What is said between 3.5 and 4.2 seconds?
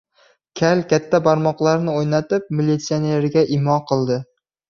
imo qildi.